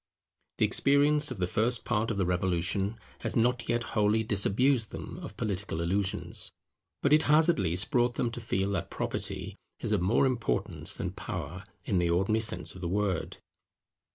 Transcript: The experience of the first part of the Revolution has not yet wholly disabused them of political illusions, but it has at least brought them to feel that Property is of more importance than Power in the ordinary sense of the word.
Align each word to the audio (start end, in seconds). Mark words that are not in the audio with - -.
The 0.57 0.65
experience 0.65 1.29
of 1.29 1.37
the 1.37 1.45
first 1.45 1.85
part 1.85 2.09
of 2.09 2.17
the 2.17 2.25
Revolution 2.25 2.97
has 3.19 3.35
not 3.35 3.69
yet 3.69 3.83
wholly 3.93 4.23
disabused 4.23 4.89
them 4.89 5.19
of 5.21 5.37
political 5.37 5.79
illusions, 5.79 6.51
but 7.03 7.13
it 7.13 7.21
has 7.29 7.49
at 7.49 7.59
least 7.59 7.91
brought 7.91 8.15
them 8.15 8.31
to 8.31 8.41
feel 8.41 8.71
that 8.71 8.89
Property 8.89 9.57
is 9.79 9.91
of 9.91 10.01
more 10.01 10.25
importance 10.25 10.95
than 10.95 11.11
Power 11.11 11.63
in 11.85 11.99
the 11.99 12.09
ordinary 12.09 12.39
sense 12.41 12.73
of 12.73 12.81
the 12.81 12.87
word. 12.89 13.37